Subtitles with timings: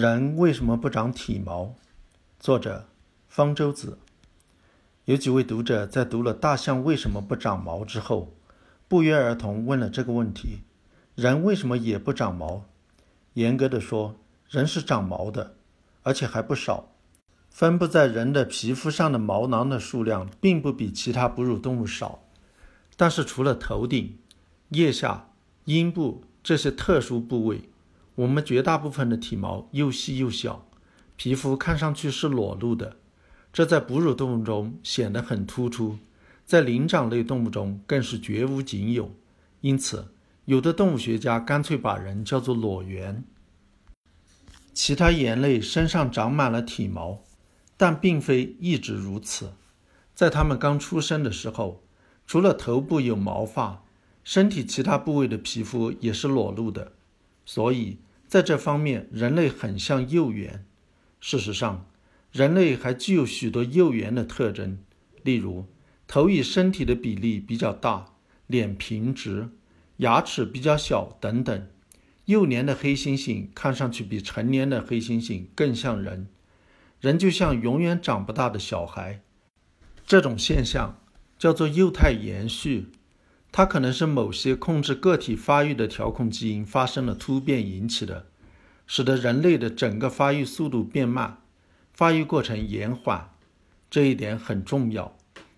[0.00, 1.74] 人为什么不长体毛？
[2.38, 2.88] 作者
[3.28, 3.98] 方舟子。
[5.04, 8.32] 有几位读者在读了《大象为什么不长毛》之后，
[8.88, 10.60] 不约而同问了这个问题：
[11.14, 12.64] 人为什么也不长毛？
[13.34, 14.16] 严格的说，
[14.48, 15.56] 人是长毛的，
[16.02, 16.92] 而且还不少。
[17.50, 22.22] 分布在人的皮肤上的毛囊的数量，并不比其他哺乳动物少。
[22.96, 24.16] 但是，除了头顶、
[24.70, 25.28] 腋下、
[25.66, 27.68] 阴部这些特殊部位，
[28.20, 30.66] 我们绝大部分的体毛又细又小，
[31.16, 32.98] 皮肤看上去是裸露的，
[33.50, 35.96] 这在哺乳动物中显得很突出，
[36.44, 39.14] 在灵长类动物中更是绝无仅有。
[39.62, 40.12] 因此，
[40.44, 43.24] 有的动物学家干脆把人叫做裸猿。
[44.74, 47.22] 其他猿类身上长满了体毛，
[47.78, 49.54] 但并非一直如此。
[50.14, 51.82] 在它们刚出生的时候，
[52.26, 53.82] 除了头部有毛发，
[54.22, 56.92] 身体其他部位的皮肤也是裸露的，
[57.46, 57.96] 所以。
[58.30, 60.64] 在这方面，人类很像幼猿。
[61.18, 61.90] 事实上，
[62.30, 64.78] 人类还具有许多幼猿的特征，
[65.24, 65.66] 例如
[66.06, 68.12] 头与身体的比例比较大，
[68.46, 69.48] 脸平直，
[69.96, 71.66] 牙齿比较小等等。
[72.26, 76.28] 幼年的黑猩猩看上去比成年的黑猩猩更像人，
[77.00, 79.22] 人就像永远长不大的小孩。
[80.06, 81.02] 这种现象
[81.36, 82.90] 叫做幼态延续。
[83.52, 88.26] 它可能是某些控制个体发育的调控基因发生了突变引起的，
[88.86, 91.38] 使得人类的整个发育速度变慢，
[91.92, 93.30] 发育过程延缓。
[93.90, 95.16] 这一点很重要，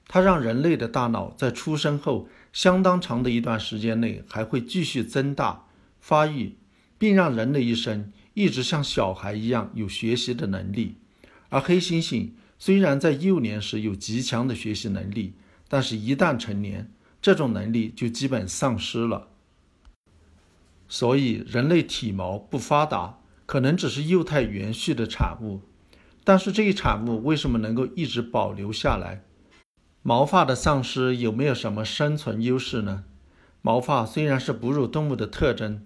[0.08, 5.66] 它让人类的大脑在出生后相当长的一段时间内还会继续增大
[6.00, 6.56] 发育，
[6.96, 10.96] 并让人的一生一直像小孩一样有学习的能力。
[11.50, 15.34] 而黑猩猩虽然在幼年时有极强的学习能力，
[15.68, 16.90] 但是一旦成年，
[17.22, 19.28] 这种能力就基本丧失了，
[20.88, 25.60] 所以人类体毛不发达，可能只是幼态延续的产物。
[26.24, 29.22] 但是这一产物为什么能够一直保留下来？
[30.02, 33.04] 毛发的丧失有没有什么生存优势呢？
[33.60, 35.84] 毛发虽然是哺乳动物的特征，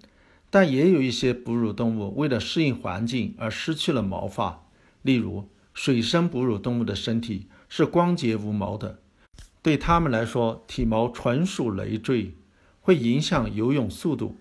[0.49, 4.65] 但也有一些哺乳动物为了适应环境而失去了毛发。
[5.03, 9.01] 例如，水生哺乳动物的身体是光洁无毛的。
[9.67, 12.33] 对他们来说，体毛纯属累赘，
[12.79, 14.37] 会影响游泳速度。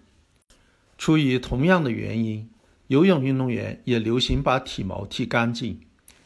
[0.96, 2.48] 出于同样的原因，
[2.86, 5.80] 游泳运动员也流行把体毛剃干净。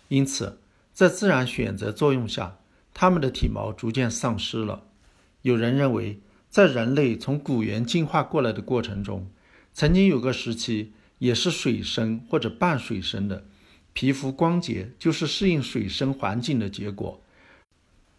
[0.08, 0.60] 因此，
[0.92, 2.58] 在自然选择作用下，
[2.92, 4.82] 它们的体毛逐渐丧失了。
[5.40, 9.30] 有人认为，在人类从古猿进化过来的过程中，
[9.72, 13.46] 曾经有个时期也是水生或者半水生的，
[13.94, 17.22] 皮肤光洁就是适应水生环境的结果。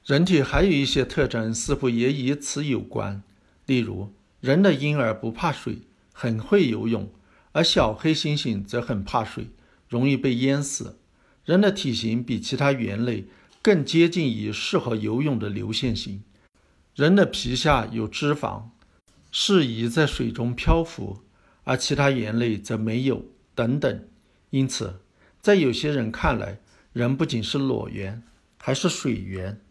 [0.06, 3.22] 人体还有一些特征，似乎也与此有关。
[3.68, 5.80] 例如，人的婴儿不怕水，
[6.12, 7.06] 很会游泳；
[7.52, 9.52] 而小黑猩猩则很怕水，
[9.88, 10.98] 容易被淹死。
[11.46, 13.26] 人的体型比其他猿类
[13.62, 16.24] 更接近于适合游泳的流线型。
[16.96, 18.64] 人的皮下有脂肪，
[19.32, 21.22] 适宜在水中漂浮，
[21.64, 23.24] 而其他猿类则没有。
[23.54, 24.08] 等等。
[24.50, 25.00] 因此，
[25.40, 26.60] 在有些人看来，
[26.92, 28.24] 人不仅是裸猿，
[28.58, 29.62] 还是水猿。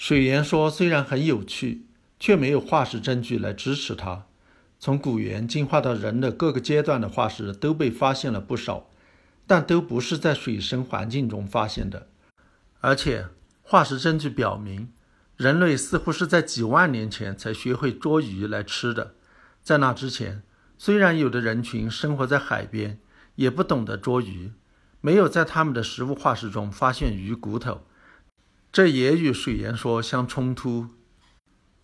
[0.00, 1.84] 水源说虽然很有趣，
[2.18, 4.24] 却没有化石证据来支持它。
[4.78, 8.88] 从古猿进化到人的各个阶段的化石都被发现了不少，
[9.46, 12.08] 但都不是在水生环境中发现的。
[12.80, 13.26] 而且，
[13.60, 14.90] 化石证据表明，
[15.36, 19.16] 人类似乎是在几万年前才学会捉鱼来吃的。
[19.62, 20.42] 在那之前，
[20.78, 22.98] 虽然有的人群生活在海边，
[23.34, 24.52] 也不懂得捉鱼，
[25.02, 27.82] 没有在他们的食物化石中发现鱼骨头。
[28.72, 30.90] 这也与水源说相冲突，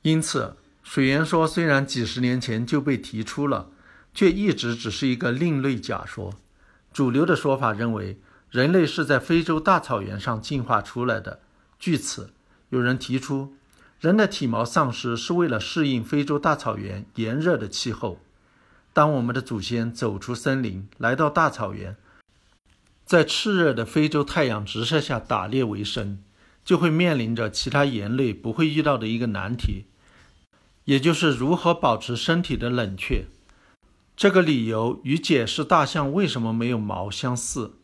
[0.03, 3.71] 因此，水源说虽然几十年前就被提出了，
[4.15, 6.35] 却一直只是一个另类假说。
[6.93, 8.21] 主流的说法认为，
[8.51, 11.41] 人类是在非洲大草原上进化出来的。
[11.79, 12.31] 据此，
[12.69, 13.57] 有人提出，
[13.99, 18.21] 人的体毛丧失是为了适应非洲大草原炎热的气候。
[18.93, 21.97] 当我们的祖先走出森林，来到大草原，
[23.05, 26.19] 在炽热的非洲太阳直射下打猎为生。
[26.67, 29.85] 就会面临着其他猿类不会遇到的一个难题，
[30.85, 33.27] 也就是如何保持身体的冷却。
[34.17, 37.77] 这个理由与解释大象为什么没有毛相似，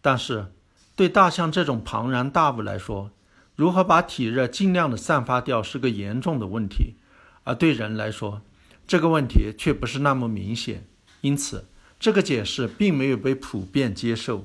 [0.00, 0.52] 但是
[0.94, 3.10] 对大象这种庞然大物来说，
[3.56, 6.94] 如何把体热尽量的散发掉是个严重的问题，
[7.42, 8.42] 而对人来说，
[8.86, 10.86] 这个问题却不是那么明显。
[11.22, 11.66] 因此，
[11.98, 14.44] 这个解释并没有被普遍接受。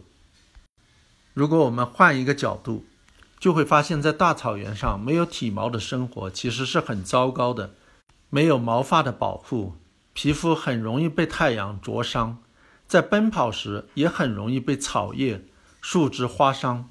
[1.35, 2.85] 如果我们换一个角度，
[3.45, 7.75] 就会发现，在大草原上没有体毛的生活其实是很糟糕的。
[8.31, 9.75] 没有毛发的保护，
[10.13, 12.39] 皮肤很容易被太阳灼伤。
[12.87, 15.45] 在奔跑时也很容易被草叶、
[15.79, 16.89] 树枝划伤。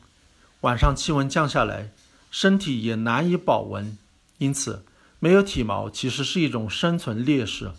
[0.61, 1.91] 晚上气温降下来，
[2.31, 3.99] 身体也难以保温，
[4.39, 4.85] 因此
[5.19, 7.73] 没有体毛其实是一种生存劣势。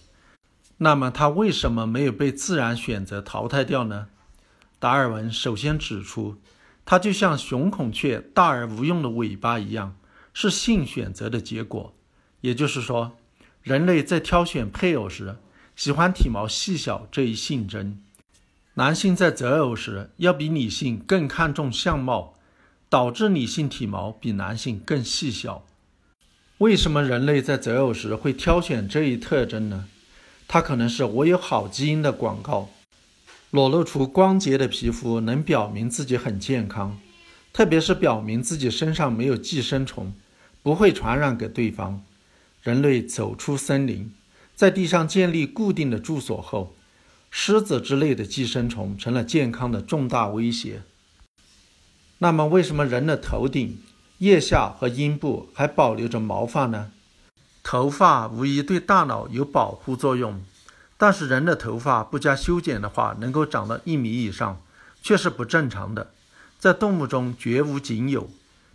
[0.79, 4.07] 那么它为什么没有被自然选择淘汰掉呢？
[4.79, 6.35] 达尔文首先指出，
[6.85, 9.97] 它就像雄孔雀大而无用的尾巴一样，
[10.33, 11.93] 是性选择的结果。
[12.41, 13.17] 也就是说，
[13.63, 15.37] 人类在挑选配偶时，
[15.75, 17.97] 喜欢体毛细小这一性征；
[18.75, 22.35] 男性在择偶时，要比女性更看重相貌，
[22.87, 25.65] 导致女性体毛比男性更细小。
[26.59, 29.87] 为什么人类在择偶时会挑选这一特征呢？
[30.47, 32.69] 它可能是我有好基因的广告。
[33.51, 36.99] 裸露出光洁的皮肤能表明自己很健康，
[37.53, 40.13] 特别是表明自己身上没有寄生虫，
[40.61, 42.03] 不会传染给对方。
[42.61, 44.11] 人类走出森林，
[44.55, 46.75] 在地上建立固定的住所后，
[47.29, 50.81] 狮子之类的寄生虫成了健康的重大威胁。
[52.17, 53.77] 那么，为什么人的头顶、
[54.17, 56.91] 腋下和阴部还保留着毛发呢？
[57.61, 60.43] 头发无疑对大脑有保护作用。
[60.97, 64.61] 但是人的头发不加修剪的话，能够长到一米以上，
[65.01, 66.13] 却是不正常的，
[66.57, 68.29] 在动物中绝无仅有，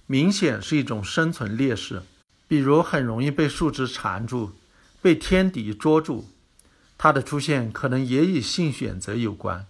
[0.06, 2.02] 明显是一种生存劣势。
[2.46, 4.52] 比如很容易被树枝缠住，
[5.00, 6.26] 被天敌捉住，
[6.98, 9.66] 它的出现可能也与性选择有关。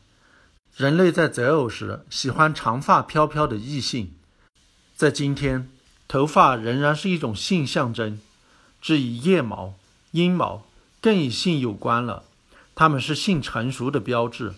[0.75, 4.15] 人类在择偶时喜欢长发飘飘的异性，
[4.97, 5.69] 在今天，
[6.09, 8.19] 头发仍然是一种性象征，
[8.81, 9.75] 至于腋毛、
[10.13, 10.65] 阴毛，
[11.01, 12.25] 更与性有关了。
[12.75, 14.55] 它们是性成熟的标志，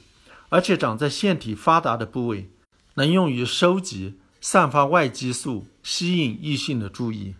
[0.48, 2.50] 而且长在腺体发达的部位，
[2.94, 7.34] 能用于收集、散发外激素，吸引异性的注意。